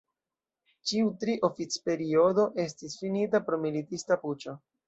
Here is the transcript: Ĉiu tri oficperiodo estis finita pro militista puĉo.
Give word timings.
Ĉiu 0.91 1.11
tri 1.25 1.35
oficperiodo 1.49 2.47
estis 2.67 2.99
finita 3.05 3.45
pro 3.51 3.63
militista 3.67 4.23
puĉo. 4.27 4.61